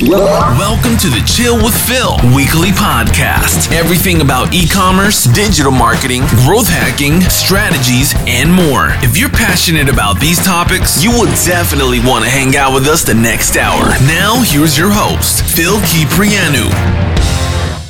[0.00, 3.72] Welcome to the Chill with Phil weekly podcast.
[3.72, 8.90] Everything about e commerce, digital marketing, growth hacking, strategies, and more.
[9.02, 13.02] If you're passionate about these topics, you will definitely want to hang out with us
[13.02, 13.88] the next hour.
[14.06, 16.70] Now, here's your host, Phil Kiprianu.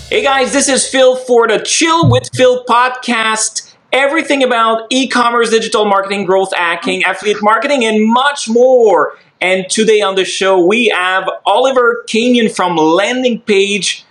[0.09, 3.75] Hey guys, this is Phil for the Chill with Phil podcast.
[3.93, 9.19] Everything about e commerce, digital marketing, growth hacking, affiliate marketing, and much more.
[9.41, 14.05] And today on the show, we have Oliver Kenyon from Landing Page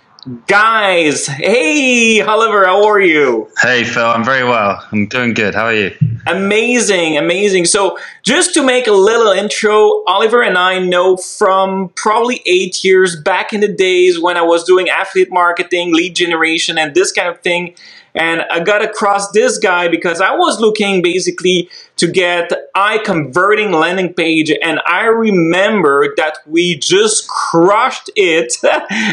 [0.46, 1.26] Guys.
[1.26, 3.48] Hey, Oliver, how are you?
[3.62, 4.84] Hey, Phil, I'm very well.
[4.90, 5.54] I'm doing good.
[5.54, 5.94] How are you?
[6.26, 7.64] Amazing, amazing.
[7.66, 13.16] So, just to make a little intro, Oliver and I know from probably eight years
[13.16, 17.28] back in the days when I was doing affiliate marketing, lead generation, and this kind
[17.28, 17.74] of thing.
[18.14, 23.72] And I got across this guy because I was looking basically to get eye converting
[23.72, 24.50] landing page.
[24.62, 28.54] And I remember that we just crushed it.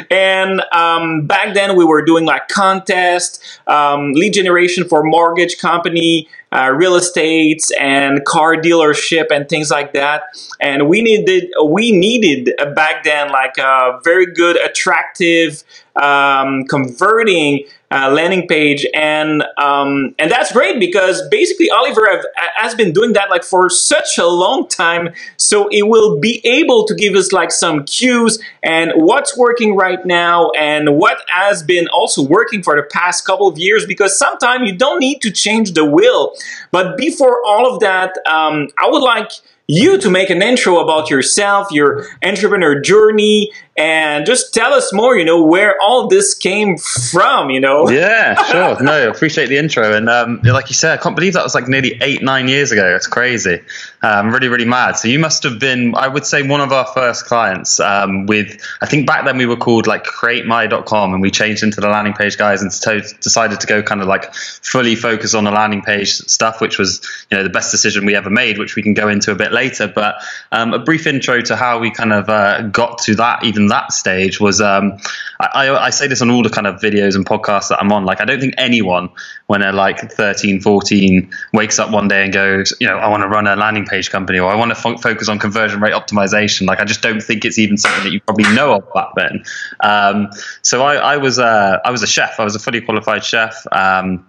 [0.11, 6.29] and um, back then we were doing like contest, um, lead generation for mortgage company,
[6.51, 10.23] uh, real estates and car dealership and things like that.
[10.61, 15.63] And we needed we needed uh, back then like a very good, attractive,
[15.95, 22.74] um, converting uh, landing page, and um, and that's great because basically Oliver have, has
[22.77, 26.95] been doing that like for such a long time, so it will be able to
[26.95, 32.21] give us like some cues and what's working right now and what has been also
[32.21, 33.85] working for the past couple of years.
[33.85, 36.33] Because sometimes you don't need to change the wheel,
[36.71, 39.31] but before all of that, um, I would like
[39.67, 45.17] you to make an intro about yourself, your entrepreneur journey, and just tell us more,
[45.17, 47.89] you know, where all this came from, you know?
[47.89, 48.81] Yeah, sure.
[48.81, 49.93] no, appreciate the intro.
[49.93, 52.71] And um, like you said, I can't believe that was like nearly eight, nine years
[52.71, 52.95] ago.
[52.95, 53.59] It's crazy.
[54.01, 54.93] Um, really, really mad.
[54.93, 58.61] So you must have been, I would say, one of our first clients um, with,
[58.81, 62.13] I think back then we were called like createmy.com and we changed into the landing
[62.13, 65.81] page guys and to- decided to go kind of like fully focus on the landing
[65.81, 68.93] page stuff, which was, you know, the best decision we ever made, which we can
[68.93, 69.91] go into a bit later.
[69.93, 70.15] But
[70.53, 73.91] um, a brief intro to how we kind of uh, got to that, even that
[73.91, 74.97] stage was um,
[75.39, 78.05] I, I, say this on all the kind of videos and podcasts that I'm on.
[78.05, 79.09] Like, I don't think anyone,
[79.47, 83.23] when they're like 13, 14, wakes up one day and goes, you know, I want
[83.23, 85.93] to run a landing page company or I want to fo- focus on conversion rate
[85.93, 86.67] optimization.
[86.67, 89.43] Like, I just don't think it's even something that you probably know of back then.
[89.81, 90.29] Um,
[90.61, 92.39] so I, I was uh, I was a chef.
[92.39, 93.65] I was a fully qualified chef.
[93.71, 94.25] Um,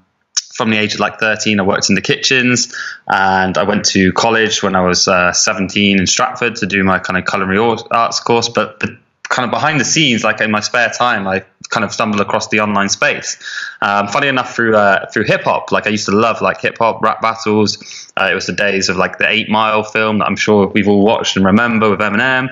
[0.56, 2.74] from the age of like 13, I worked in the kitchens
[3.06, 6.98] and I went to college when I was uh, 17 in Stratford to do my
[6.98, 7.58] kind of culinary
[7.90, 8.48] arts course.
[8.48, 8.98] But the
[9.28, 12.48] kind of behind the scenes, like in my spare time, I kind of stumbled across
[12.48, 13.36] the online space.
[13.80, 16.78] Um, funny enough, through uh, through hip hop, like I used to love like hip
[16.78, 18.10] hop rap battles.
[18.16, 20.88] Uh, it was the days of like the Eight Mile film that I'm sure we've
[20.88, 22.48] all watched and remember with Eminem.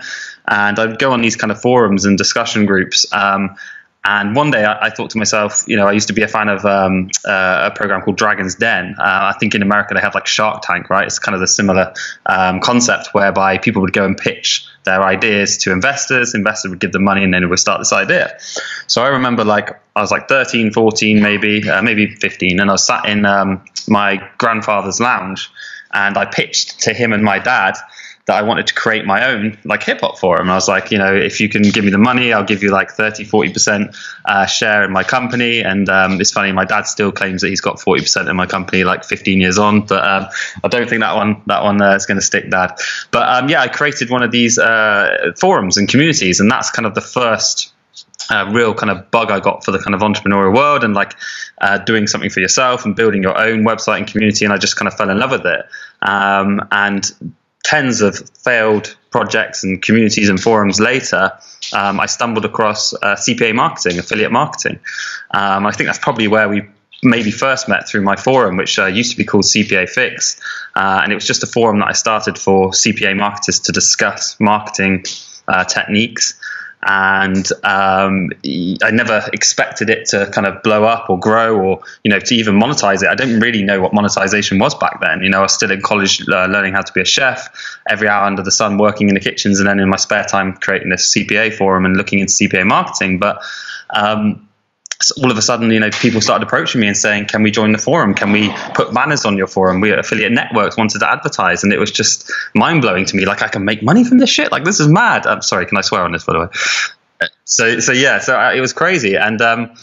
[0.46, 3.10] And I'd go on these kind of forums and discussion groups.
[3.12, 3.56] Um,
[4.04, 6.28] and one day I, I, thought to myself, you know, I used to be a
[6.28, 8.96] fan of um, uh, a program called Dragon's Den.
[8.98, 11.06] Uh, I think in America they have like Shark Tank, right?
[11.06, 11.94] It's kind of the similar
[12.26, 16.34] um, concept whereby people would go and pitch their ideas to investors.
[16.34, 18.38] Investors would give them money and then it would start this idea.
[18.88, 22.74] So I remember like I was like 13, 14, maybe, uh, maybe 15, and I
[22.74, 25.50] was sat in um, my grandfather's lounge
[25.94, 27.76] and I pitched to him and my dad
[28.26, 30.42] that I wanted to create my own like hip hop forum.
[30.42, 32.62] And I was like, you know, if you can give me the money, I'll give
[32.62, 35.60] you like 30, 40% uh, share in my company.
[35.60, 38.82] And um, it's funny, my dad still claims that he's got 40% in my company
[38.84, 40.26] like 15 years on, but um,
[40.62, 42.78] I don't think that one, that one uh, is going to stick dad.
[43.10, 46.86] But um, yeah, I created one of these uh, forums and communities and that's kind
[46.86, 47.72] of the first
[48.30, 51.14] uh, real kind of bug I got for the kind of entrepreneurial world and like
[51.60, 54.46] uh, doing something for yourself and building your own website and community.
[54.46, 55.66] And I just kind of fell in love with it.
[56.00, 57.34] Um, and
[57.64, 61.32] tens of failed projects and communities and forums later,
[61.72, 64.78] um, I stumbled across uh, CPA marketing, affiliate marketing.
[65.32, 66.62] Um, I think that's probably where we
[67.02, 70.40] maybe first met through my forum, which uh, used to be called CPA Fix.
[70.76, 74.38] Uh, and it was just a forum that I started for CPA marketers to discuss
[74.38, 75.04] marketing
[75.48, 76.34] uh, techniques
[76.86, 78.30] and um,
[78.82, 82.34] I never expected it to kind of blow up or grow or you know to
[82.34, 83.08] even monetize it.
[83.08, 85.22] I didn't really know what monetization was back then.
[85.22, 87.48] You know, I was still in college uh, learning how to be a chef,
[87.88, 90.54] every hour under the sun working in the kitchens, and then in my spare time
[90.54, 93.18] creating this CPA forum and looking into CPA marketing.
[93.18, 93.42] But
[93.90, 94.43] um,
[95.12, 97.72] all of a sudden, you know, people started approaching me and saying, "Can we join
[97.72, 98.14] the forum?
[98.14, 101.78] Can we put banners on your forum?" We affiliate networks wanted to advertise, and it
[101.78, 103.24] was just mind blowing to me.
[103.24, 104.52] Like, I can make money from this shit.
[104.52, 105.26] Like, this is mad.
[105.26, 105.66] I'm sorry.
[105.66, 106.46] Can I swear on this, by the way?
[107.44, 108.18] So, so yeah.
[108.18, 109.74] So uh, it was crazy, and um,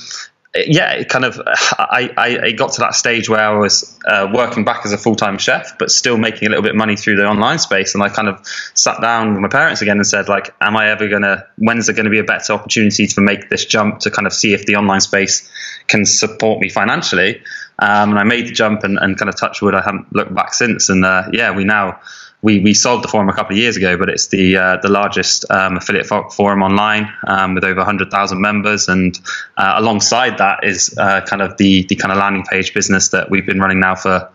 [0.53, 4.29] yeah, it kind of, I, I, I, got to that stage where I was uh,
[4.33, 6.97] working back as a full time chef, but still making a little bit of money
[6.97, 7.93] through the online space.
[7.93, 10.89] And I kind of sat down with my parents again and said, like, am I
[10.89, 14.27] ever to, when's there to be a better opportunity to make this jump to kind
[14.27, 15.49] of see if the online space
[15.87, 17.41] can support me financially?
[17.79, 19.73] Um, and I made the jump and, and kind of touch wood.
[19.73, 20.89] I haven't looked back since.
[20.89, 22.01] And uh, yeah, we now,
[22.41, 24.89] we, we sold the forum a couple of years ago, but it's the uh, the
[24.89, 28.87] largest um, affiliate forum online um, with over 100,000 members.
[28.87, 29.19] And
[29.57, 33.29] uh, alongside that is uh, kind of the the kind of landing page business that
[33.29, 34.29] we've been running now for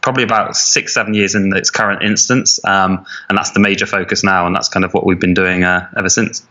[0.00, 4.22] probably about six seven years in its current instance, um, and that's the major focus
[4.22, 6.46] now, and that's kind of what we've been doing uh, ever since.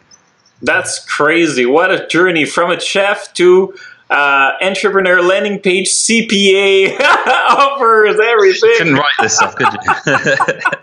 [0.62, 1.66] That's crazy!
[1.66, 3.74] What a journey from a chef to
[4.10, 7.00] uh, entrepreneur landing page CPA
[7.50, 8.70] offers everything.
[8.70, 9.68] You couldn't write this stuff, could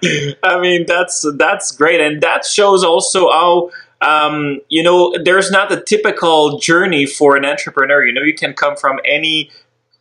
[0.02, 0.34] you?
[0.42, 5.72] I mean, that's that's great, and that shows also how um, you know there's not
[5.72, 8.04] a typical journey for an entrepreneur.
[8.04, 9.50] You know, you can come from any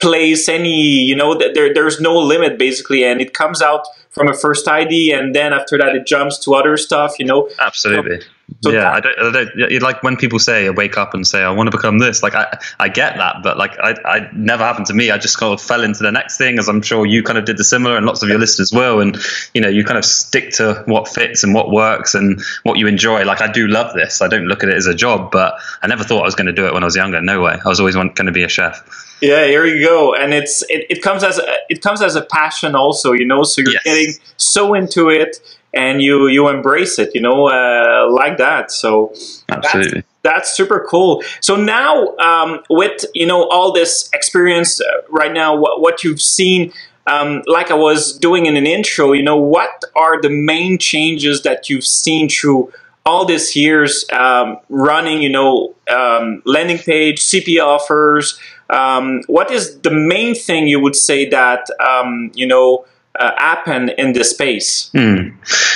[0.01, 4.33] place, any you know, there there's no limit basically, and it comes out from a
[4.33, 7.17] first ID, and then after that, it jumps to other stuff.
[7.17, 8.19] You know, absolutely.
[8.21, 8.27] So,
[8.61, 9.81] so yeah, that, I don't, I don't.
[9.81, 12.35] Like when people say, "I wake up and say I want to become this," like
[12.35, 15.11] I, I get that, but like I, I never happened to me.
[15.11, 17.45] I just kind of fell into the next thing, as I'm sure you kind of
[17.45, 18.99] did the similar, and lots of your listeners will.
[18.99, 19.17] And
[19.53, 22.87] you know, you kind of stick to what fits and what works and what you
[22.87, 23.23] enjoy.
[23.23, 24.21] Like I do love this.
[24.21, 26.47] I don't look at it as a job, but I never thought I was going
[26.47, 27.21] to do it when I was younger.
[27.21, 27.57] No way.
[27.63, 28.83] I was always going to be a chef.
[29.23, 32.21] Yeah, here you go, and it's it, it comes as a, it comes as a
[32.21, 33.43] passion also, you know.
[33.43, 33.83] So you're yes.
[33.83, 35.37] getting so into it,
[35.73, 38.71] and you you embrace it, you know, uh, like that.
[38.71, 39.13] So
[39.49, 40.01] absolutely.
[40.01, 41.23] That's, that's super cool.
[41.41, 46.21] So now, um, with you know all this experience uh, right now, what, what you've
[46.21, 46.71] seen,
[47.07, 51.43] um, like I was doing in an intro, you know, what are the main changes
[51.43, 52.71] that you've seen through
[53.05, 58.39] all these years um, running, you know, um, landing page, CP offers?
[58.69, 62.85] Um, what is the main thing you would say that um, you know?
[63.19, 64.89] Uh, happen in this space.
[64.93, 65.35] Mm.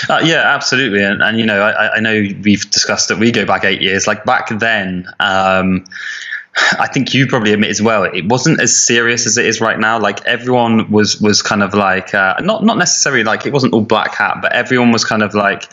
[0.09, 1.03] Uh, yeah, absolutely.
[1.03, 4.07] And, and you know, I, I, know we've discussed that we go back eight years.
[4.07, 5.85] Like back then, um,
[6.79, 8.03] I think you probably admit as well.
[8.03, 9.99] It wasn't as serious as it is right now.
[9.99, 13.81] Like everyone was was kind of like uh, not not necessarily like it wasn't all
[13.81, 15.69] black hat, but everyone was kind of like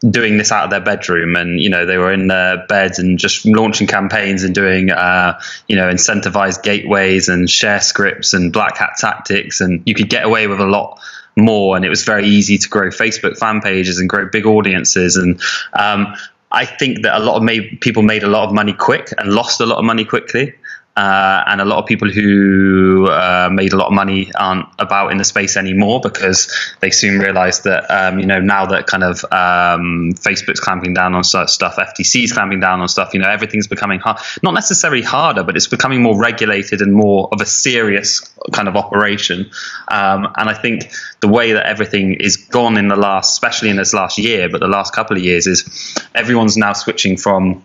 [0.00, 3.18] doing this out of their bedroom and you know they were in their beds and
[3.18, 8.76] just launching campaigns and doing uh, you know incentivized gateways and share scripts and black
[8.76, 9.60] hat tactics.
[9.60, 11.00] And you could get away with a lot
[11.36, 11.76] more.
[11.76, 15.16] And it was very easy to grow facebook fan pages and grow big audiences.
[15.16, 15.40] And
[15.78, 16.14] um,
[16.52, 19.60] i think that a lot of people made a lot of money quick and lost
[19.60, 20.54] a lot of money quickly
[20.96, 25.12] uh, and a lot of people who uh, made a lot of money aren't about
[25.12, 26.50] in the space anymore because
[26.80, 31.14] they soon realized that um, you know now that kind of um, Facebook's clamping down
[31.14, 35.42] on stuff, FTC's clamping down on stuff, you know everything's becoming hard, not necessarily harder,
[35.42, 38.20] but it's becoming more regulated and more of a serious
[38.52, 39.50] kind of operation.
[39.88, 40.90] Um, and I think
[41.20, 44.60] the way that everything is gone in the last, especially in this last year, but
[44.60, 47.62] the last couple of years, is everyone's now switching from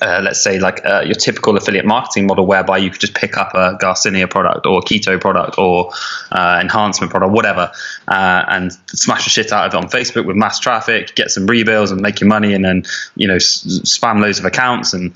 [0.00, 3.36] uh, let's say like uh, your typical affiliate marketing model whereby you could just pick
[3.36, 5.92] up a Garcinia product or keto product or
[6.32, 7.70] uh, enhancement product, whatever,
[8.08, 11.46] uh, and smash the shit out of it on Facebook with mass traffic, get some
[11.46, 12.84] rebills and make your money, and then
[13.16, 15.14] you know s- spam loads of accounts and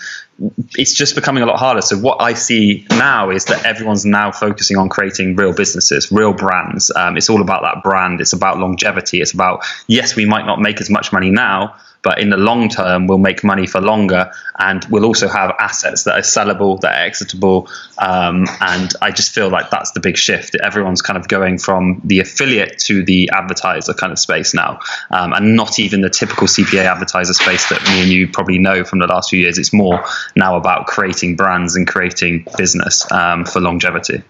[0.76, 1.80] it's just becoming a lot harder.
[1.82, 6.32] So what I see now is that everyone's now focusing on creating real businesses, real
[6.32, 6.92] brands.
[6.94, 8.20] Um, it's all about that brand.
[8.20, 9.20] It's about longevity.
[9.20, 11.74] It's about yes, we might not make as much money now,
[12.08, 16.04] but in the long term, we'll make money for longer, and we'll also have assets
[16.04, 17.68] that are sellable, that are exitable.
[17.98, 20.54] Um, and I just feel like that's the big shift.
[20.54, 24.80] Everyone's kind of going from the affiliate to the advertiser kind of space now,
[25.10, 28.84] um, and not even the typical CPA advertiser space that me and you probably know
[28.84, 29.58] from the last few years.
[29.58, 30.02] It's more
[30.34, 34.22] now about creating brands and creating business um, for longevity.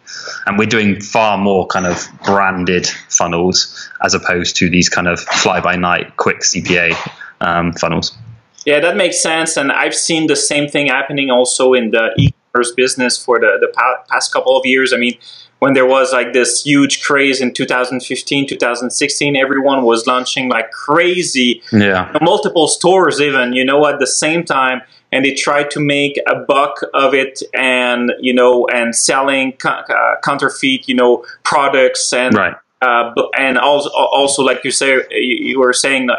[0.47, 5.21] And we're doing far more kind of branded funnels as opposed to these kind of
[5.21, 6.97] fly by night quick CPA
[7.41, 8.17] um, funnels.
[8.65, 9.57] Yeah, that makes sense.
[9.57, 13.73] And I've seen the same thing happening also in the e-commerce business for the, the
[14.09, 14.93] past couple of years.
[14.93, 15.17] I mean,
[15.61, 21.63] when there was like this huge craze in 2015, 2016, everyone was launching like crazy,
[21.73, 24.83] yeah, multiple stores even, you know, at the same time.
[25.11, 29.71] And they tried to make a buck of it and, you know, and selling co-
[29.71, 35.59] uh, counterfeit, you know, products and right uh, and also, also like you say, you
[35.59, 36.17] were saying, uh,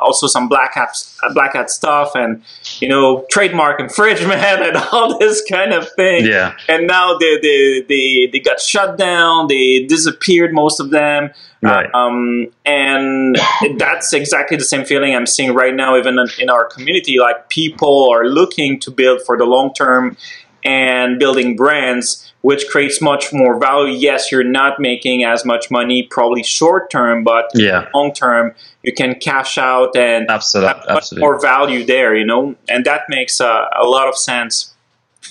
[0.00, 0.90] also some black hat,
[1.34, 2.42] black hat stuff, and
[2.80, 6.26] you know, trademark infringement and all this kind of thing.
[6.26, 6.56] Yeah.
[6.68, 9.46] And now they they they, they got shut down.
[9.46, 11.30] They disappeared, most of them.
[11.62, 11.94] Right.
[11.94, 13.38] Um, and
[13.76, 17.20] that's exactly the same feeling I'm seeing right now, even in, in our community.
[17.20, 20.16] Like people are looking to build for the long term
[20.64, 23.94] and building brands, which creates much more value.
[23.94, 27.88] Yes, you're not making as much money probably short term, but yeah.
[27.94, 32.16] long term you can cash out and absolutely, have much more value there.
[32.16, 34.74] You know, and that makes uh, a lot of sense.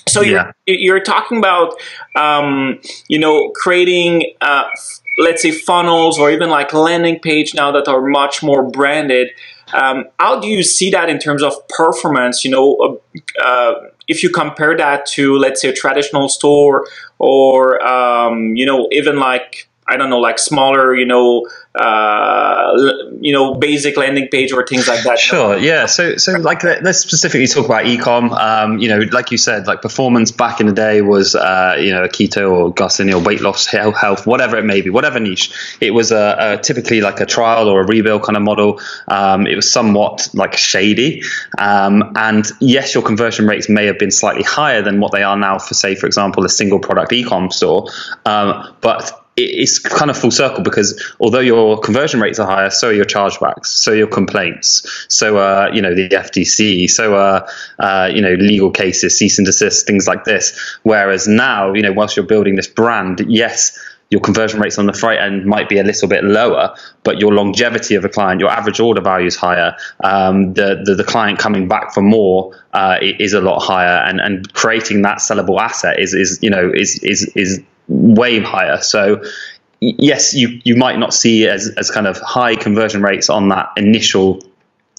[0.08, 1.74] So you're, you're talking about,
[2.16, 4.64] um, you know, creating, uh,
[5.18, 9.30] let's say funnels or even like landing page now that are much more branded.
[9.72, 12.44] Um, how do you see that in terms of performance?
[12.44, 13.00] You know,
[13.40, 13.74] uh, uh,
[14.10, 16.84] if you compare that to, let's say, a traditional store
[17.18, 22.72] or, um, you know, even like I don't know, like smaller, you know, uh,
[23.20, 25.18] you know, basic landing page or things like that.
[25.18, 25.56] Sure.
[25.56, 25.86] Yeah.
[25.86, 28.30] So, so like let's specifically talk about ecom.
[28.32, 31.92] Um, you know, like you said, like performance back in the day was, uh, you
[31.92, 35.52] know, keto or Garcinia or weight loss, health, whatever it may be, whatever niche.
[35.80, 38.80] It was a, a typically like a trial or a rebill kind of model.
[39.08, 41.22] Um, it was somewhat like shady.
[41.58, 45.36] Um, and yes, your conversion rates may have been slightly higher than what they are
[45.36, 47.86] now for, say, for example, a single product ecom store.
[48.24, 52.88] Um, but it's kind of full circle because although your conversion rates are higher, so
[52.88, 58.10] are your chargebacks, so your complaints, so uh, you know the FTC, so uh, uh,
[58.12, 60.78] you know legal cases, cease and desist, things like this.
[60.82, 63.78] Whereas now, you know, whilst you're building this brand, yes,
[64.10, 67.32] your conversion rates on the front end might be a little bit lower, but your
[67.32, 69.76] longevity of a client, your average order value is higher.
[70.02, 74.20] Um, the, the, the client coming back for more uh, is a lot higher, and
[74.20, 78.80] and creating that sellable asset is is you know is is is way higher.
[78.80, 79.22] So
[79.80, 83.70] yes, you you might not see as as kind of high conversion rates on that
[83.76, 84.40] initial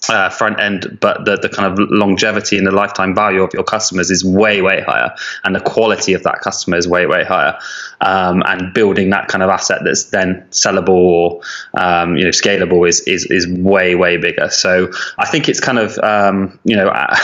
[0.10, 3.64] uh, front end, but the, the kind of longevity and the lifetime value of your
[3.64, 7.58] customers is way, way higher, and the quality of that customer is way, way higher.
[8.02, 11.42] Um, and building that kind of asset that's then sellable or
[11.76, 14.50] um, you know scalable is, is is way, way bigger.
[14.50, 16.88] So I think it's kind of um, you know.
[16.88, 17.16] Uh,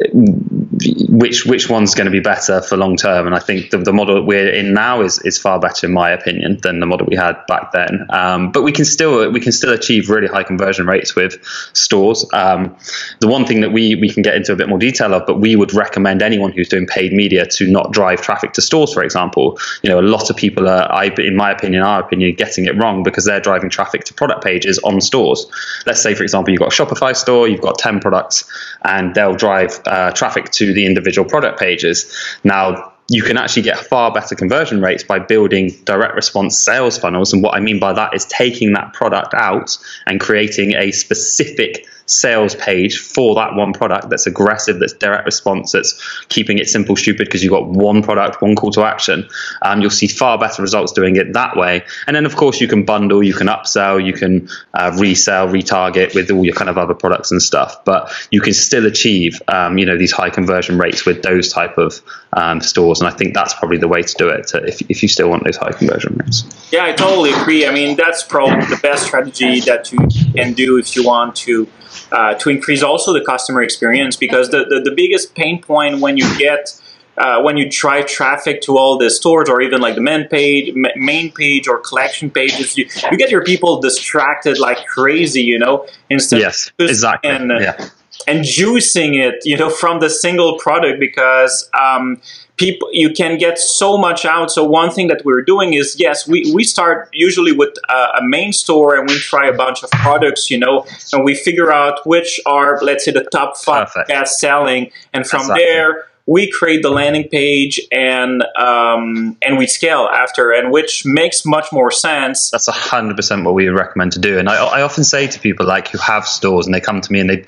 [1.08, 3.26] which which one's going to be better for long term.
[3.26, 6.10] And I think the, the model we're in now is is far better, in my
[6.10, 8.06] opinion, than the model we had back then.
[8.10, 12.24] Um, but we can still we can still achieve really high conversion rates with stores.
[12.32, 12.76] Um,
[13.20, 15.40] the one thing that we we can get into a bit more detail of, but
[15.40, 19.02] we would recommend anyone who's doing paid media to not drive traffic to stores, for
[19.02, 19.58] example.
[19.82, 22.76] You know, a lot of people are, I, in my opinion, our opinion, getting it
[22.76, 25.46] wrong because they're driving traffic to product pages on stores.
[25.86, 28.44] Let's say, for example, you've got a Shopify store, you've got ten products,
[28.82, 32.12] and they'll drive uh, traffic to the individual product pages.
[32.44, 37.32] Now, you can actually get far better conversion rates by building direct response sales funnels.
[37.32, 41.86] And what I mean by that is taking that product out and creating a specific
[42.10, 46.96] sales page for that one product that's aggressive, that's direct response, that's keeping it simple,
[46.96, 49.28] stupid, because you've got one product, one call to action.
[49.62, 51.84] Um, you'll see far better results doing it that way.
[52.06, 56.14] And then, of course, you can bundle, you can upsell, you can uh, resell, retarget
[56.14, 57.84] with all your kind of other products and stuff.
[57.84, 61.78] But you can still achieve, um, you know, these high conversion rates with those type
[61.78, 62.00] of
[62.32, 63.00] um, stores.
[63.00, 65.30] And I think that's probably the way to do it to, if, if you still
[65.30, 66.44] want those high conversion rates.
[66.72, 67.66] Yeah, I totally agree.
[67.66, 69.98] I mean, that's probably the best strategy that you
[70.34, 71.68] can do if you want to
[72.12, 76.16] uh, to increase also the customer experience because the, the, the biggest pain point when
[76.16, 76.80] you get
[77.20, 80.74] uh, when you drive traffic to all the stores or even like the main page,
[80.96, 85.86] main page or collection pages, you, you get your people distracted like crazy, you know,
[86.08, 87.30] instead yes, exactly.
[87.30, 87.88] and, yeah.
[88.26, 92.22] and juicing it, you know, from the single product because um,
[92.60, 94.50] people you can get so much out.
[94.50, 98.22] So one thing that we're doing is yes we, we start usually with a, a,
[98.22, 102.06] main store and we try a bunch of products you know and we figure out
[102.06, 104.90] which are let's say the top five best selling.
[105.14, 105.64] And from exactly.
[105.64, 111.44] there we create the landing page and um, and we scale after, and which makes
[111.44, 112.50] much more sense.
[112.50, 114.38] That's hundred percent what we recommend to do.
[114.38, 117.12] And I, I often say to people like who have stores and they come to
[117.12, 117.44] me and they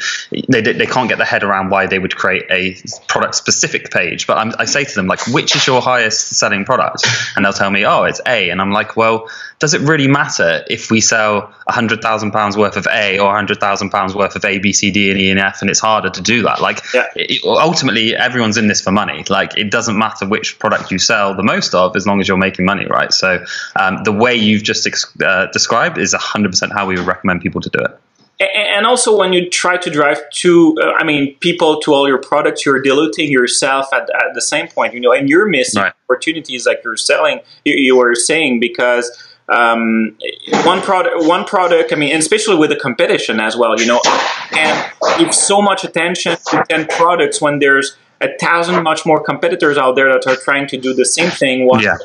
[0.48, 2.76] they, they can't get their head around why they would create a
[3.08, 4.26] product specific page.
[4.26, 7.06] But I'm, I say to them like, which is your highest selling product?
[7.36, 8.50] And they'll tell me, oh, it's A.
[8.50, 9.28] And I'm like, well,
[9.62, 13.60] does it really matter if we sell hundred thousand pounds worth of A or hundred
[13.60, 15.60] thousand pounds worth of A, B, C, D, and E and F?
[15.60, 16.60] And it's harder to do that.
[16.60, 17.06] Like yeah.
[17.14, 19.22] it, ultimately, everyone's in this for money.
[19.30, 22.36] Like it doesn't matter which product you sell the most of, as long as you're
[22.36, 23.12] making money, right?
[23.12, 23.44] So
[23.78, 24.84] um, the way you've just
[25.22, 28.00] uh, described is 100% how we would recommend people to do it.
[28.40, 32.18] And also, when you try to drive to, uh, I mean, people to all your
[32.18, 35.92] products, you're diluting yourself at, at the same point, you know, and you're missing right.
[36.10, 40.16] opportunities like you're selling, you, you were saying, because um,
[40.64, 41.92] one product, one product.
[41.92, 44.00] I mean, and especially with the competition as well, you know,
[44.56, 49.76] and give so much attention to ten products when there's a thousand much more competitors
[49.76, 51.68] out there that are trying to do the same thing.
[51.80, 51.96] yeah.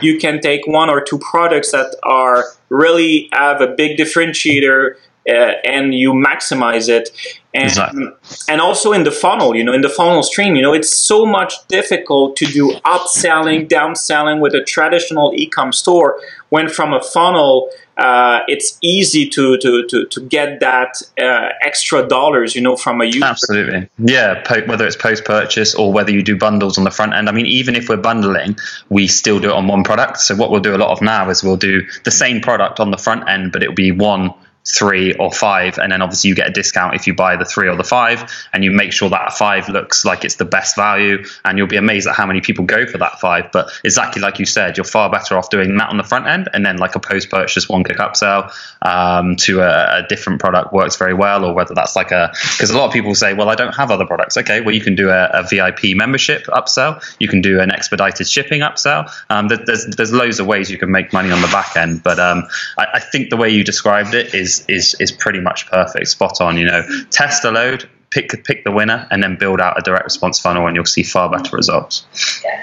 [0.00, 4.96] You can take one or two products that are really have a big differentiator
[5.26, 7.10] and you maximize it.
[7.54, 8.06] And, exactly.
[8.50, 11.24] and also in the funnel, you know, in the funnel stream, you know, it's so
[11.24, 17.70] much difficult to do upselling, downselling with a traditional e-com store when from a funnel,
[17.96, 23.00] uh, it's easy to, to, to, to get that uh, extra dollars, you know, from
[23.00, 23.24] a user.
[23.24, 23.88] Absolutely.
[23.98, 24.42] Yeah.
[24.42, 27.28] Po- whether it's post purchase or whether you do bundles on the front end.
[27.28, 28.58] I mean, even if we're bundling,
[28.90, 30.20] we still do it on one product.
[30.20, 32.90] So what we'll do a lot of now is we'll do the same product on
[32.90, 34.34] the front end, but it'll be one
[34.66, 37.68] three or five and then obviously you get a discount if you buy the three
[37.68, 41.24] or the five and you make sure that five looks like it's the best value
[41.44, 43.52] and you'll be amazed at how many people go for that five.
[43.52, 46.48] But exactly like you said you're far better off doing that on the front end
[46.52, 50.72] and then like a post purchase one click upsell um, to a, a, different product
[50.72, 53.48] works very well or whether that's like a because a lot of people say well
[53.48, 54.36] i don't have other products.
[54.36, 58.28] Okay well you can do a, a vip membership upsell you can do an expedited
[58.28, 59.10] shipping upsell.
[59.30, 62.18] Um, there's there's loads of ways you can make money on the back end but
[62.18, 66.08] um, I, I think the way you described it is is is pretty much perfect,
[66.08, 66.56] spot on.
[66.56, 70.04] You know, test a load, pick pick the winner, and then build out a direct
[70.04, 72.06] response funnel, and you'll see far better results.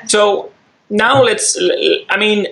[0.07, 0.51] So
[0.89, 1.57] now let's.
[2.09, 2.47] I mean,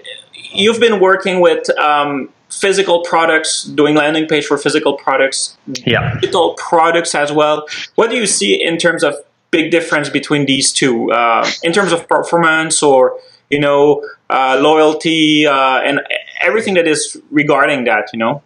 [0.53, 1.69] you've been working with.
[1.77, 6.15] Um, physical products, doing landing page for physical products, yeah.
[6.15, 7.65] digital products as well.
[7.95, 9.15] What do you see in terms of
[9.51, 13.17] big difference between these two, uh, in terms of performance or
[13.49, 16.01] you know uh, loyalty uh, and
[16.41, 18.09] everything that is regarding that?
[18.13, 18.43] You know.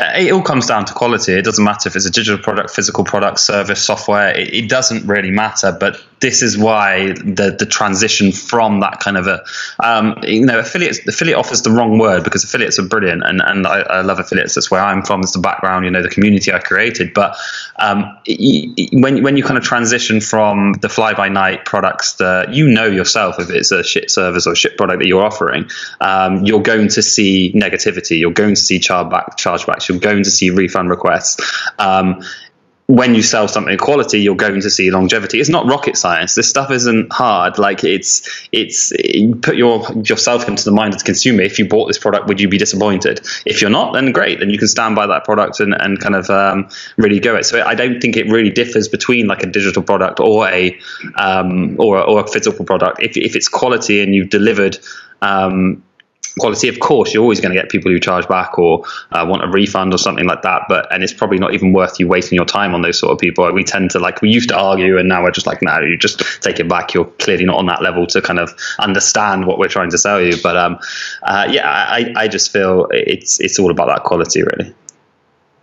[0.00, 1.32] Uh, it all comes down to quality.
[1.32, 4.36] It doesn't matter if it's a digital product, physical product, service, software.
[4.36, 5.76] It, it, doesn't really matter.
[5.78, 9.44] But this is why the the transition from that kind of a
[9.80, 13.66] um, you know affiliates affiliate offers the wrong word because affiliates are brilliant and and
[13.66, 14.54] I, I love affiliates.
[14.54, 15.20] That's where I'm from.
[15.20, 15.84] It's the background.
[15.84, 17.12] You know the community I created.
[17.12, 17.36] But
[17.78, 18.16] um,
[18.92, 22.86] when when you kind of transition from the fly by night products that you know
[22.86, 25.68] yourself if it's a shit service or shit product that you're offering,
[26.00, 28.18] um, you're going to see negativity.
[28.18, 29.88] You're going to see chargeback chargebacks.
[29.88, 31.36] You're going to see refund requests.
[32.88, 35.40] When you sell something quality, you're going to see longevity.
[35.40, 36.36] It's not rocket science.
[36.36, 37.58] This stuff isn't hard.
[37.58, 41.42] Like it's it's you put your yourself into the mind of the consumer.
[41.42, 43.26] If you bought this product, would you be disappointed?
[43.44, 44.38] If you're not, then great.
[44.38, 47.44] Then you can stand by that product and, and kind of um, really go it.
[47.44, 50.78] So I don't think it really differs between like a digital product or a
[51.16, 53.02] um, or or a physical product.
[53.02, 54.78] If if it's quality and you've delivered
[55.22, 55.82] um,
[56.38, 56.68] quality.
[56.68, 59.48] Of course, you're always going to get people who charge back or uh, want a
[59.48, 60.62] refund or something like that.
[60.68, 63.18] But and it's probably not even worth you wasting your time on those sort of
[63.18, 63.50] people.
[63.52, 65.96] We tend to like we used to argue, and now we're just like, no, you
[65.96, 66.94] just take it back.
[66.94, 70.20] You're clearly not on that level to kind of understand what we're trying to sell
[70.20, 70.36] you.
[70.42, 70.78] But um,
[71.22, 74.74] uh, yeah, I, I just feel it's it's all about that quality, really.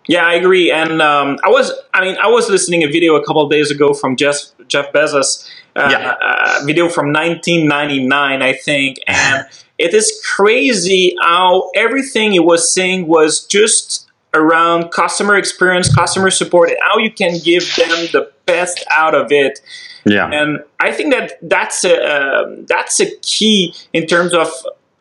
[0.08, 0.72] Yeah, I agree.
[0.72, 3.72] And um, I was, I mean, I was listening a video a couple of days
[3.72, 4.38] ago from Jeff
[4.68, 6.16] Jeff Bezos, uh, yeah.
[6.22, 9.46] uh, video from 1999, I think, and
[9.78, 16.70] it is crazy how everything he was saying was just around customer experience, customer support,
[16.70, 19.60] and how you can give them the best out of it.
[20.06, 24.50] Yeah, and I think that that's a uh, that's a key in terms of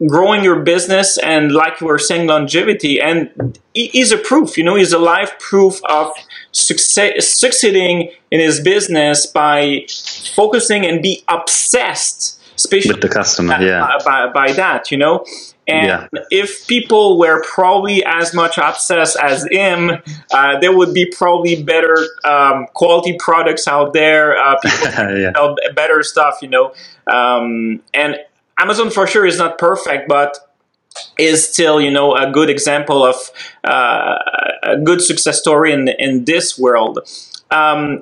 [0.09, 4.75] growing your business and like you were saying longevity and he's a proof you know
[4.75, 6.12] he's a live proof of
[6.53, 9.85] success, succeeding in his business by
[10.35, 15.25] focusing and be obsessed especially with the customer, yeah, by, by that, you know.
[15.69, 16.21] And yeah.
[16.31, 19.91] if people were probably as much obsessed as him,
[20.33, 25.33] uh, there would be probably better um, quality products out there, uh, people yeah.
[25.75, 26.75] better stuff, you know.
[27.07, 28.17] Um, and
[28.62, 30.38] Amazon for sure is not perfect, but
[31.18, 33.16] is still, you know, a good example of
[33.64, 34.18] uh,
[34.62, 36.98] a good success story in in this world.
[37.51, 38.01] Um,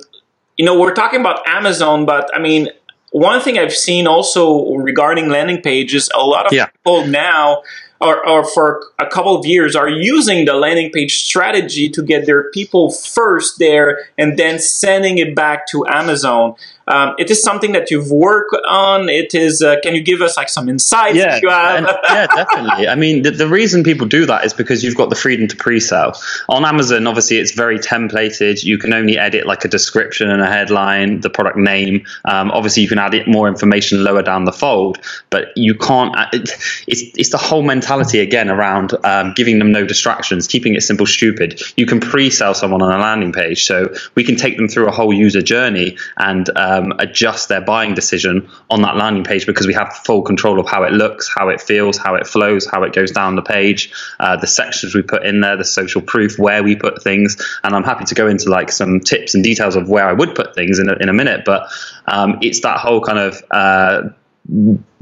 [0.57, 2.69] you know, we're talking about Amazon, but I mean,
[3.13, 6.67] one thing I've seen also regarding landing pages, a lot of yeah.
[6.67, 7.63] people now,
[8.01, 12.27] or, or for a couple of years, are using the landing page strategy to get
[12.27, 16.55] their people first there and then sending it back to Amazon.
[16.91, 19.09] Um, it is something that you've worked on.
[19.09, 19.63] It is.
[19.63, 21.17] Uh, can you give us like some insights?
[21.17, 22.89] Yeah, yeah, definitely.
[22.89, 25.57] I mean, the, the, reason people do that is because you've got the freedom to
[25.57, 27.07] pre-sell on Amazon.
[27.07, 28.65] Obviously, it's very templated.
[28.65, 32.05] You can only edit like a description and a headline, the product name.
[32.25, 34.99] Um, obviously, you can add more information lower down the fold,
[35.31, 36.17] but you can't.
[36.17, 40.83] Uh, it's it's the whole mentality again around um, giving them no distractions, keeping it
[40.83, 41.63] simple, stupid.
[41.77, 44.93] You can pre-sell someone on a landing page, so we can take them through a
[44.93, 46.51] whole user journey and
[46.81, 50.69] um, adjust their buying decision on that landing page because we have full control of
[50.69, 53.93] how it looks, how it feels, how it flows, how it goes down the page,
[54.19, 57.37] uh, the sections we put in there, the social proof, where we put things.
[57.63, 60.35] And I'm happy to go into like some tips and details of where I would
[60.35, 61.69] put things in a, in a minute, but
[62.07, 64.09] um, it's that whole kind of uh,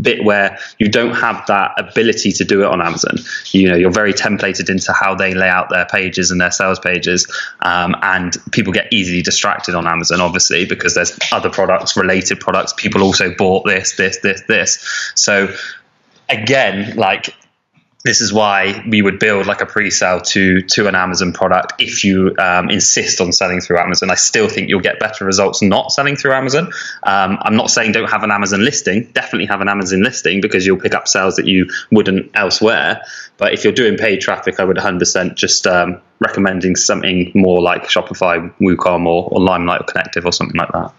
[0.01, 3.17] bit where you don't have that ability to do it on Amazon.
[3.53, 6.79] You know, you're very templated into how they lay out their pages and their sales
[6.79, 7.27] pages,
[7.61, 12.73] um, and people get easily distracted on Amazon, obviously, because there's other products, related products.
[12.77, 15.13] People also bought this, this, this, this.
[15.15, 15.55] So
[16.29, 17.35] again, like
[18.05, 22.05] this is why we would build like a pre-sale to to an Amazon product if
[22.05, 24.11] you um, insist on selling through Amazon.
[24.11, 26.67] I still think you'll get better results not selling through Amazon.
[27.03, 29.11] Um, I'm not saying don't have an Amazon listing.
[29.13, 33.03] Definitely have an Amazon listing because you'll pick up sales that you wouldn't elsewhere.
[33.37, 37.85] But if you're doing paid traffic, I would 100% just um, recommending something more like
[37.85, 40.93] Shopify, WooCom, or, or Limelight or Konnektive or something like that.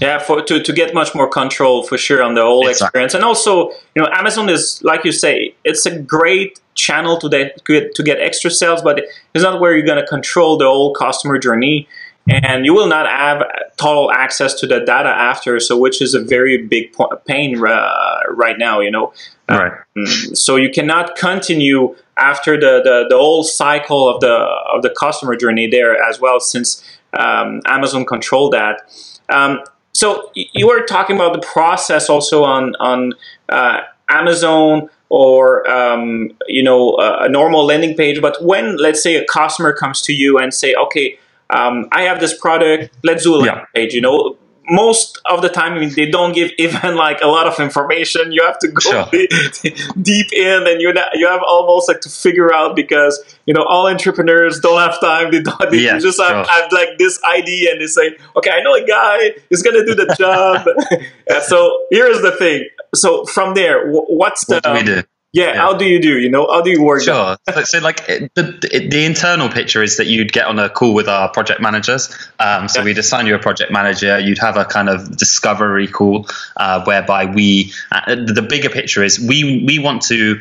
[0.00, 2.86] Yeah, for to, to get much more control for sure on the whole exactly.
[2.86, 7.28] experience, and also you know Amazon is like you say, it's a great channel to
[7.28, 9.00] get to get extra sales, but
[9.34, 11.88] it's not where you're going to control the whole customer journey,
[12.28, 13.42] and you will not have
[13.76, 15.60] total access to the data after.
[15.60, 16.94] So, which is a very big
[17.26, 19.12] pain uh, right now, you know.
[19.48, 19.72] Right.
[19.96, 24.90] Um, so you cannot continue after the, the the whole cycle of the of the
[24.90, 28.80] customer journey there as well, since um, Amazon control that.
[29.28, 29.60] Um,
[29.92, 33.12] so you were talking about the process also on on
[33.48, 38.22] uh, Amazon or um, you know a, normal landing page.
[38.22, 41.18] But when let's say a customer comes to you and say, okay,
[41.50, 43.64] um, I have this product, let's do a landing yeah.
[43.74, 43.92] page.
[43.92, 44.38] You know,
[44.72, 48.32] most of the time I mean, they don't give even like a lot of information.
[48.32, 49.04] You have to go sure.
[50.02, 53.86] deep in, and you you have almost like to figure out because you know all
[53.86, 55.30] entrepreneurs don't have time.
[55.30, 55.70] They don't.
[55.70, 56.54] They yeah, just have, sure.
[56.54, 59.94] have, like this idea, and they say, "Okay, I know a guy is gonna do
[59.94, 60.66] the job."
[61.42, 62.66] so here's the thing.
[62.94, 65.02] So from there, what's the what do we do?
[65.32, 66.18] Yeah, yeah, how do you do?
[66.18, 67.02] You know, how do you work?
[67.02, 67.38] Sure.
[67.48, 71.08] so, so, like the, the internal picture is that you'd get on a call with
[71.08, 72.14] our project managers.
[72.38, 72.84] Um, so yeah.
[72.84, 74.18] we'd assign you a project manager.
[74.18, 77.72] You'd have a kind of discovery call uh, whereby we.
[77.90, 80.40] Uh, the bigger picture is we we want to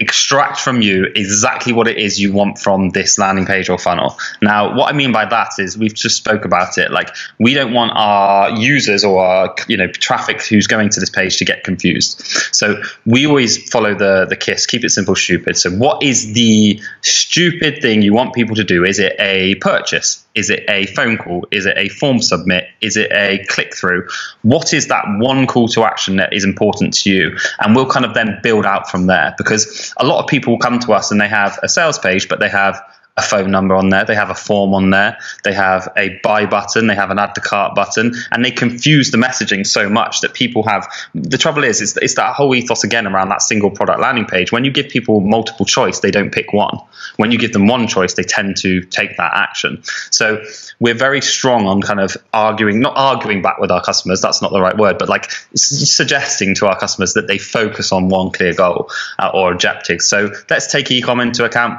[0.00, 4.16] extract from you exactly what it is you want from this landing page or funnel.
[4.40, 6.90] Now, what I mean by that is we've just spoke about it.
[6.90, 11.10] Like we don't want our users or our you know traffic who's going to this
[11.10, 12.20] page to get confused.
[12.52, 15.56] So we always follow the the KISS, keep it simple, stupid.
[15.56, 18.84] So what is the stupid thing you want people to do?
[18.84, 20.21] Is it a purchase?
[20.34, 21.46] Is it a phone call?
[21.50, 22.68] Is it a form submit?
[22.80, 24.08] Is it a click through?
[24.42, 27.36] What is that one call to action that is important to you?
[27.60, 30.78] And we'll kind of then build out from there because a lot of people come
[30.80, 32.80] to us and they have a sales page, but they have
[33.16, 36.46] a phone number on there, they have a form on there, they have a buy
[36.46, 40.22] button, they have an add to cart button, and they confuse the messaging so much
[40.22, 40.90] that people have.
[41.14, 44.50] The trouble is, it's, it's that whole ethos again around that single product landing page.
[44.50, 46.78] When you give people multiple choice, they don't pick one.
[47.16, 49.82] When you give them one choice, they tend to take that action.
[50.10, 50.42] So
[50.80, 54.52] we're very strong on kind of arguing, not arguing back with our customers, that's not
[54.52, 58.54] the right word, but like suggesting to our customers that they focus on one clear
[58.54, 60.00] goal uh, or objective.
[60.00, 61.78] So let's take ecom into account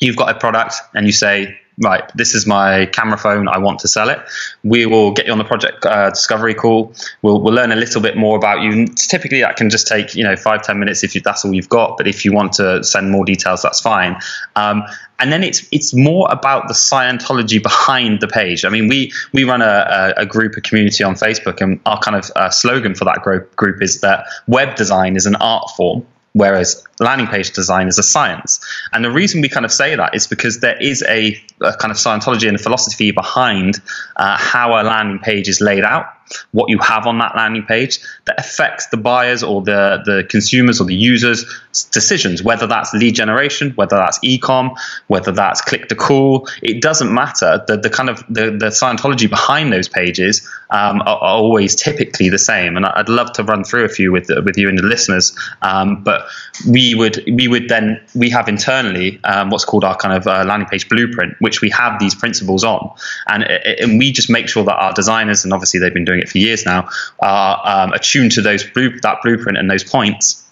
[0.00, 3.80] you've got a product and you say, right, this is my camera phone, I want
[3.80, 4.18] to sell it.
[4.62, 6.94] We will get you on the project uh, discovery call.
[7.22, 8.86] We'll, we'll learn a little bit more about you.
[8.86, 11.68] Typically, that can just take you know five ten minutes if you, that's all you've
[11.68, 11.96] got.
[11.96, 14.16] But if you want to send more details, that's fine.
[14.56, 14.84] Um,
[15.18, 18.64] and then it's it's more about the Scientology behind the page.
[18.64, 21.98] I mean, we we run a, a, a group, a community on Facebook, and our
[21.98, 25.70] kind of uh, slogan for that group, group is that web design is an art
[25.76, 28.60] form whereas landing page design is a science.
[28.92, 31.90] And the reason we kind of say that is because there is a, a kind
[31.90, 33.80] of Scientology and a philosophy behind
[34.16, 36.06] uh, how a landing page is laid out
[36.52, 40.80] what you have on that landing page that affects the buyers or the, the consumers
[40.80, 41.44] or the users'
[41.92, 46.48] decisions, whether that's lead generation, whether that's ecom, whether that's click to call.
[46.62, 47.62] It doesn't matter.
[47.66, 52.38] The, the kind of the, the Scientology behind those pages um, are, always typically the
[52.38, 52.76] same.
[52.76, 55.36] And I'd love to run through a few with with you and the listeners.
[55.62, 56.26] Um, but
[56.68, 60.44] we would we would then we have internally um, what's called our kind of uh,
[60.44, 62.90] landing page blueprint, which we have these principles on,
[63.28, 66.28] and and we just make sure that our designers and obviously they've been doing it
[66.28, 66.88] for years now,
[67.20, 70.43] are um, attuned to those that blueprint and those points.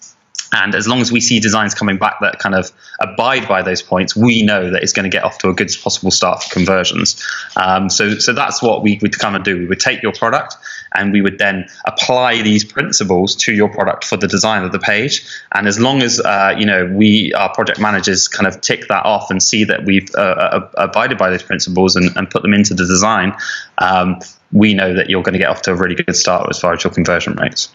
[0.53, 3.81] And as long as we see designs coming back that kind of abide by those
[3.81, 6.53] points, we know that it's going to get off to a good possible start for
[6.53, 7.21] conversions.
[7.55, 9.57] Um, so, so that's what we would kind of do.
[9.57, 10.55] We would take your product
[10.95, 14.79] and we would then apply these principles to your product for the design of the
[14.79, 15.25] page.
[15.53, 19.05] And as long as uh, you know we, our project managers, kind of tick that
[19.05, 22.53] off and see that we've uh, uh abided by those principles and, and, put them
[22.53, 23.35] into the design,
[23.79, 24.19] um,
[24.51, 26.73] we know that you're going to get off to a really good start as far
[26.73, 27.69] as your conversion rates.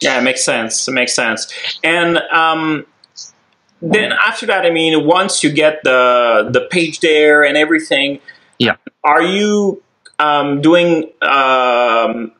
[0.00, 0.88] Yeah, it makes sense.
[0.88, 1.52] It makes sense.
[1.82, 2.86] And um,
[3.82, 8.20] then after that, I mean, once you get the the page there and everything,
[8.58, 9.82] yeah, are you
[10.18, 12.32] um, doing um,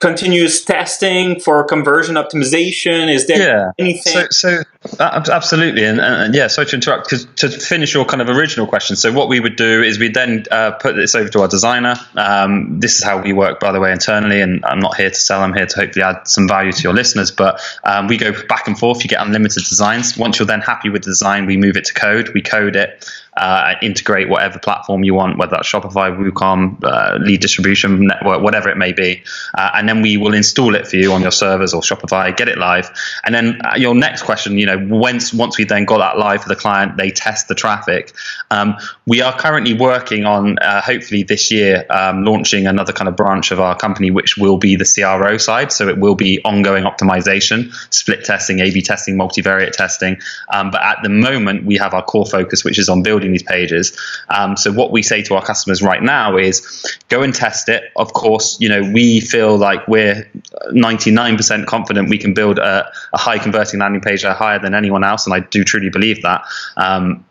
[0.00, 3.12] continuous testing for conversion optimization?
[3.12, 3.72] Is there yeah.
[3.78, 4.12] anything?
[4.12, 4.62] So, so
[5.00, 6.46] uh, absolutely, and, and, yeah.
[6.46, 7.10] So to interrupt.
[7.10, 10.08] Because to finish your kind of original question, so what we would do is we
[10.08, 11.96] then uh, put this over to our designer.
[12.14, 14.40] Um, this is how we work, by the way, internally.
[14.40, 15.42] And I'm not here to sell.
[15.42, 17.30] I'm here to hopefully add some value to your listeners.
[17.30, 19.02] But um, we go back and forth.
[19.02, 20.16] You get unlimited designs.
[20.16, 22.30] Once you're then happy with the design, we move it to code.
[22.34, 23.04] We code it
[23.38, 28.68] uh, integrate whatever platform you want, whether that's Shopify, WooCom, uh, lead distribution network, whatever
[28.68, 29.22] it may be.
[29.56, 32.48] Uh, and then we will install it for you on your servers or Shopify, get
[32.48, 32.90] it live.
[33.24, 36.42] And then uh, your next question, you know, once once we then got that live
[36.42, 38.12] for the client, they test the traffic.
[38.50, 43.16] Um, we are currently working on uh, hopefully this year um, launching another kind of
[43.16, 45.72] branch of our company, which will be the CRO side.
[45.72, 50.20] So it will be ongoing optimization, split testing, A/B testing, multivariate testing.
[50.52, 53.32] Um, but at the moment, we have our core focus, which is on building building
[53.32, 53.96] these pages.
[54.28, 57.84] Um, so what we say to our customers right now is go and test it.
[57.96, 60.28] Of course, you know we feel like we're
[60.72, 65.26] 99% confident we can build a, a high converting landing page higher than anyone else,
[65.26, 66.42] and I do truly believe that.
[66.76, 67.24] Um,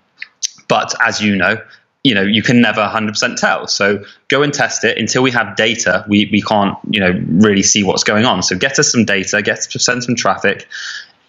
[0.68, 1.58] but as you know,
[2.04, 5.56] you know you can never 100% tell so go and test it until we have
[5.58, 7.12] data we, we can't you know
[7.44, 10.68] really see what's going on so get us some data get send some traffic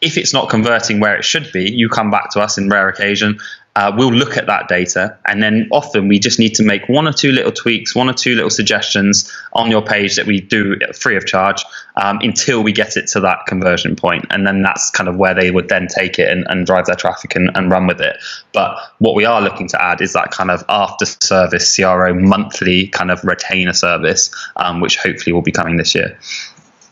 [0.00, 2.88] if it's not converting where it should be you come back to us in rare
[2.88, 3.38] occasion
[3.78, 5.16] uh, we'll look at that data.
[5.26, 8.12] And then often we just need to make one or two little tweaks one or
[8.12, 11.64] two little suggestions on your page that we do free of charge
[11.94, 14.26] um, until we get it to that conversion point.
[14.30, 16.96] And then that's kind of where they would then take it and, and drive their
[16.96, 18.16] traffic and, and, run with it.
[18.52, 22.88] But what we are looking to add is that kind of after service cro monthly
[22.88, 26.18] kind of retainer service um, which hopefully will be coming this year.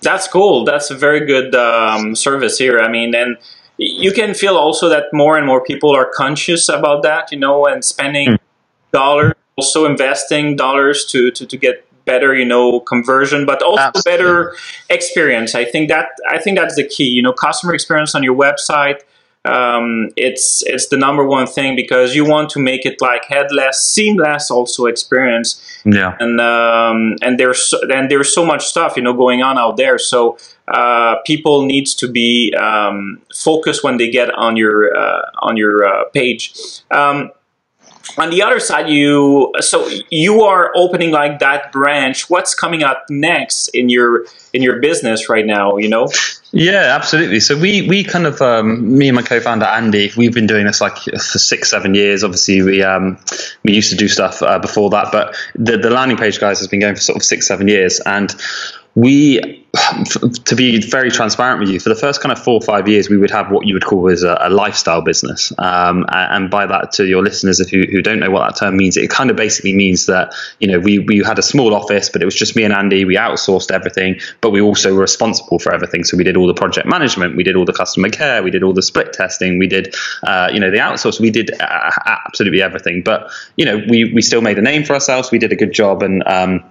[0.03, 0.64] That's cool.
[0.64, 2.79] That's a very good um, service here.
[2.79, 3.38] I mean and
[3.78, 7.66] you can feel also that more and more people are conscious about that, you know,
[7.66, 8.38] and spending mm.
[8.92, 14.12] dollars, also investing dollars to, to, to get better, you know, conversion, but also Absolutely.
[14.12, 14.56] better
[14.88, 15.54] experience.
[15.54, 17.08] I think that I think that's the key.
[17.08, 19.00] You know, customer experience on your website.
[19.46, 23.80] Um, it's it's the number one thing because you want to make it like headless,
[23.80, 25.62] seamless also experience.
[25.85, 26.16] Yeah.
[26.18, 29.98] And um, and there's and there's so much stuff you know going on out there.
[29.98, 35.56] So uh, people needs to be um, focused when they get on your uh, on
[35.56, 36.54] your uh, page.
[36.90, 37.30] Um,
[38.18, 42.30] on the other side, you so you are opening like that branch.
[42.30, 45.76] What's coming up next in your in your business right now?
[45.76, 46.09] You know.
[46.59, 47.40] Yeah, absolutely.
[47.40, 50.81] So we we kind of um, me and my co-founder Andy, we've been doing this
[50.81, 52.25] like for six seven years.
[52.25, 53.19] Obviously, we um,
[53.62, 56.66] we used to do stuff uh, before that, but the the landing page guys has
[56.66, 58.35] been going for sort of six seven years, and
[58.95, 59.65] we
[60.44, 63.08] to be very transparent with you, for the first kind of four or five years,
[63.08, 65.52] we would have what you would call as a, a lifestyle business.
[65.58, 68.96] Um, and by that, to your listeners who, who don't know what that term means,
[68.96, 72.22] it kind of basically means that, you know, we, we had a small office, but
[72.22, 73.04] it was just me and Andy.
[73.04, 76.04] We outsourced everything, but we also were responsible for everything.
[76.04, 78.62] So we did all the project management, we did all the customer care, we did
[78.62, 82.62] all the split testing, we did, uh, you know, the outsource, we did uh, absolutely
[82.62, 83.02] everything.
[83.02, 85.30] But, you know, we, we still made a name for ourselves.
[85.30, 86.64] We did a good job and, um,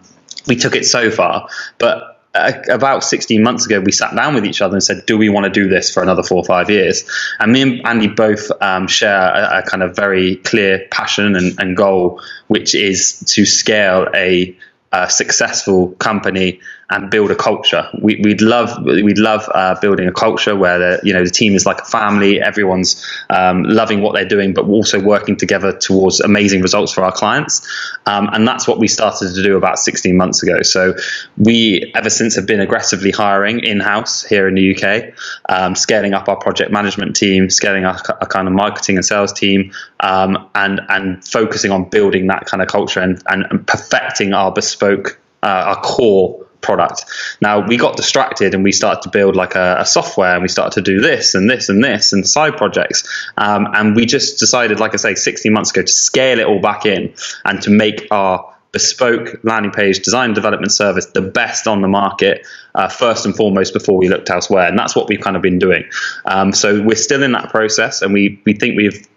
[0.48, 1.50] we took it so far.
[1.80, 5.30] But about 16 months ago, we sat down with each other and said, "Do we
[5.30, 8.52] want to do this for another four or five years?" And me and Andy both
[8.62, 13.46] um, share a, a, kind of very clear passion and, and goal, which is to
[13.46, 14.56] scale a,
[14.92, 17.90] a successful company and build a culture.
[18.02, 21.56] We, would love we'd love uh, building a culture where the, you know the team
[21.56, 22.40] is like a family.
[22.40, 27.12] Everyone's um, loving what they're doing, but also working together towards amazing results for our
[27.12, 27.68] clients.
[28.06, 30.62] Um, and that's what we started to do about 16 months ago.
[30.62, 30.94] So
[31.38, 35.14] we ever since have been aggressively hiring in house here in the UK,
[35.50, 39.34] um, scaling up our project management team, scaling up our kind of marketing and sales
[39.34, 39.72] team,
[40.02, 44.52] um, and and focusing on building that kind of culture and, and, and perfecting our
[44.52, 47.06] bespoke uh, our core product.
[47.42, 50.50] Now we got distracted and we started to build like a, a software and we
[50.50, 53.08] started to do this and this and this and side projects.
[53.38, 56.60] Um, and we just decided, like I say, 16 months ago, to scale it all
[56.60, 57.14] back in
[57.46, 62.46] and to make our bespoke landing page design development service the best on the market
[62.74, 65.58] uh, first and foremost before we looked elsewhere and that's what we've kind of been
[65.58, 65.86] doing
[66.26, 69.08] um, so we're still in that process and we we think we've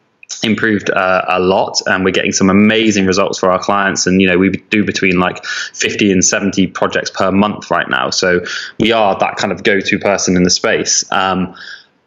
[0.43, 4.07] improved uh, a lot and we're getting some amazing results for our clients.
[4.07, 8.11] And you know we do between like 50 and 70 projects per month right now.
[8.11, 8.41] So
[8.79, 11.11] we are that kind of go-to person in the space.
[11.11, 11.55] Um,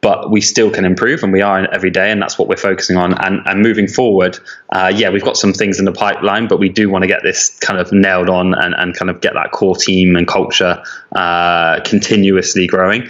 [0.02, 2.98] but we still can improve and we are every day and that's what we're focusing
[2.98, 3.14] on.
[3.24, 4.40] And, and moving forward
[4.72, 7.22] uh, yeah we've got some things in the pipeline but we do want to get
[7.22, 10.84] this kind of nailed on and, and kind of get that core team and culture
[11.12, 13.08] uh, continuously growing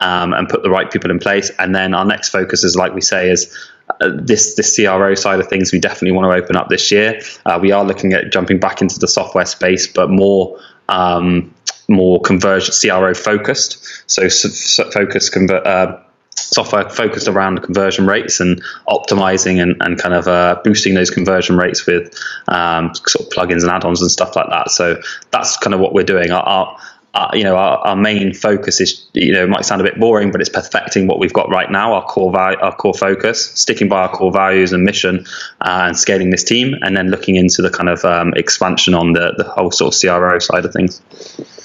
[0.00, 1.50] um, and put the right people in place.
[1.58, 3.56] And then our next focus is like we say is
[4.00, 7.20] uh, this this CRO side of things we definitely want to open up this year.
[7.44, 11.54] Uh, we are looking at jumping back into the software space, but more um,
[11.88, 14.02] more conversion CRO focused.
[14.10, 15.66] So, so focus convert.
[15.66, 16.00] Uh,
[16.36, 21.56] software focused around conversion rates and optimizing and, and kind of uh, boosting those conversion
[21.56, 22.18] rates with
[22.48, 24.70] um, sort of plugins and add-ons and stuff like that.
[24.70, 26.30] So that's kind of what we're doing.
[26.32, 26.78] Our, our,
[27.14, 30.32] uh, you know, our, our, main focus is, you know, might sound a bit boring,
[30.32, 33.88] but it's perfecting what we've got right now, our core value, our core focus, sticking
[33.88, 35.24] by our core values and mission,
[35.60, 39.12] uh, and scaling this team, and then looking into the kind of um, expansion on
[39.12, 41.00] the, the whole sort of CRO side of things.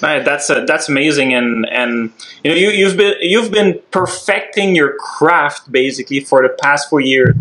[0.02, 4.76] Right, that's uh, that's amazing, and and you know, you, you've been you've been perfecting
[4.76, 7.36] your craft basically for the past four years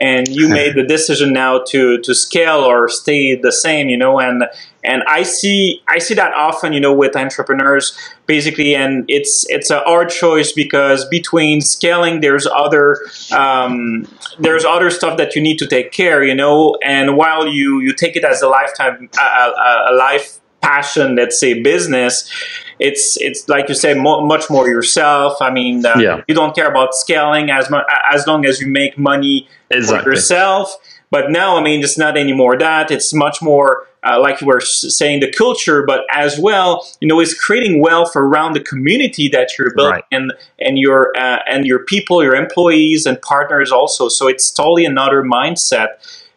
[0.00, 4.18] and you made the decision now to to scale or stay the same you know
[4.18, 4.44] and
[4.84, 9.70] and i see i see that often you know with entrepreneurs basically and it's it's
[9.70, 12.98] a hard choice because between scaling there's other
[13.32, 14.06] um,
[14.38, 17.92] there's other stuff that you need to take care you know and while you you
[17.92, 22.30] take it as a lifetime a, a, a life passion let's say business
[22.78, 26.22] it's it's like you say mo- much more yourself i mean uh, yeah.
[26.28, 30.10] you don't care about scaling as much as long as you make money exactly.
[30.10, 30.76] yourself
[31.10, 34.60] but now i mean it's not anymore that it's much more uh, like you were
[34.60, 39.58] saying the culture but as well you know it's creating wealth around the community that
[39.58, 40.04] you're building right.
[40.12, 44.84] and and your uh, and your people your employees and partners also so it's totally
[44.84, 45.88] another mindset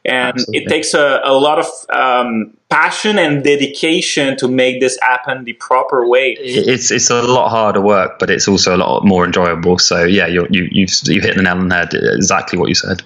[0.04, 0.64] and Absolutely.
[0.64, 5.54] it takes a, a lot of um, passion and dedication to make this happen the
[5.54, 6.36] proper way.
[6.40, 9.78] It's it's a lot harder work, but it's also a lot more enjoyable.
[9.78, 11.94] So yeah, you you you you hit the nail on the head.
[11.94, 13.04] Exactly what you said.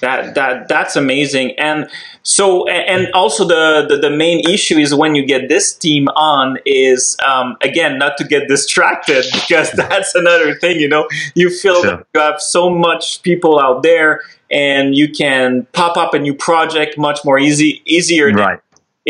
[0.00, 1.58] That that that's amazing.
[1.58, 1.90] And
[2.22, 6.58] so and also the, the, the main issue is when you get this team on
[6.64, 10.78] is um, again not to get distracted because that's another thing.
[10.78, 11.96] You know, you feel sure.
[11.96, 16.34] that you have so much people out there and you can pop up a new
[16.34, 18.60] project much more easy easier right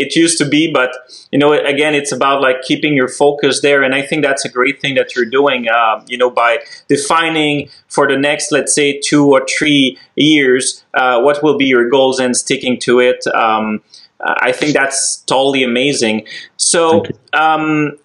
[0.03, 0.91] it used to be but
[1.31, 4.49] you know again it's about like keeping your focus there and i think that's a
[4.49, 8.99] great thing that you're doing uh, you know by defining for the next let's say
[8.99, 13.81] two or three years uh, what will be your goals and sticking to it um,
[14.19, 16.25] i think that's totally amazing.
[16.57, 17.97] So um,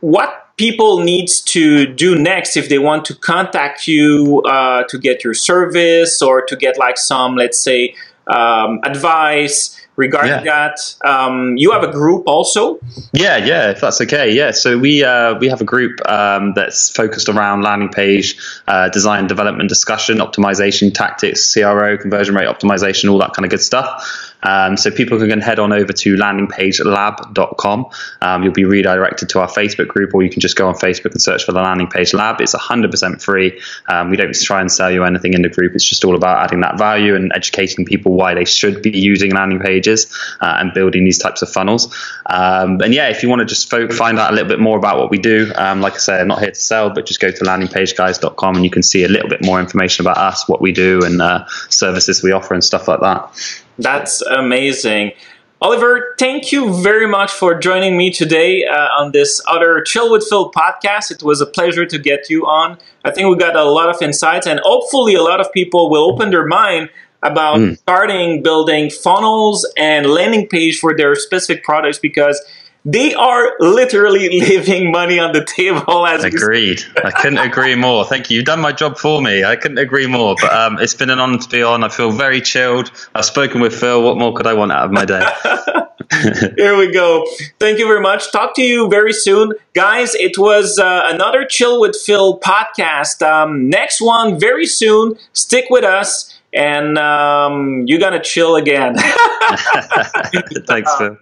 [0.00, 5.24] what people needs to do next if they want to contact you uh, to get
[5.24, 7.94] your service or to get like some let's say
[8.26, 10.68] um, advice regarding yeah.
[10.68, 10.96] that.
[11.04, 12.80] Um, you have a group also.
[13.12, 14.32] Yeah, yeah, if that's okay.
[14.32, 18.88] Yeah, so we uh, we have a group um, that's focused around landing page uh,
[18.88, 24.31] design, development, discussion, optimization, tactics, CRO, conversion rate optimization, all that kind of good stuff.
[24.42, 27.86] Um, so people can head on over to landingpagelab.com.
[28.20, 31.12] Um, you'll be redirected to our Facebook group, or you can just go on Facebook
[31.12, 32.40] and search for the Landing Page Lab.
[32.40, 33.60] It's 100% free.
[33.88, 35.74] Um, we don't try and sell you anything in the group.
[35.74, 39.32] It's just all about adding that value and educating people why they should be using
[39.32, 41.94] landing pages uh, and building these types of funnels.
[42.26, 44.98] Um, and yeah, if you want to just find out a little bit more about
[44.98, 47.30] what we do, um, like I say, I'm not here to sell, but just go
[47.30, 50.72] to landingpageguys.com and you can see a little bit more information about us, what we
[50.72, 53.30] do, and uh, services we offer and stuff like that.
[53.78, 55.12] That's amazing.
[55.60, 60.26] Oliver, thank you very much for joining me today uh, on this other Chill with
[60.28, 61.12] Phil podcast.
[61.12, 62.78] It was a pleasure to get you on.
[63.04, 66.02] I think we got a lot of insights, and hopefully, a lot of people will
[66.02, 66.90] open their mind
[67.22, 67.78] about mm.
[67.78, 72.42] starting building funnels and landing page for their specific products because
[72.84, 76.82] they are literally leaving money on the table as agreed.
[77.02, 78.04] I couldn't agree more.
[78.04, 78.36] Thank you.
[78.36, 79.44] You've done my job for me.
[79.44, 81.84] I couldn't agree more but um, it's been an honor to be on.
[81.84, 82.90] I feel very chilled.
[83.14, 84.02] I've spoken with phil.
[84.02, 85.24] What more could i want out of my day?
[86.56, 87.26] Here we go.
[87.58, 88.32] Thank you very much.
[88.32, 89.52] Talk to you very soon.
[89.74, 93.26] Guys it was uh, another chill with phil podcast.
[93.26, 95.16] Um, next one very soon.
[95.32, 98.96] Stick with us and um, you're gonna chill again.
[100.66, 101.16] Thanks phil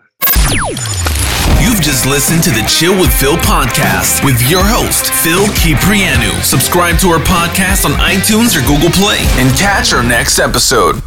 [1.80, 6.42] You've just listened to the Chill with Phil podcast with your host, Phil Kiprianu.
[6.42, 11.00] Subscribe to our podcast on iTunes or Google Play and catch our next episode.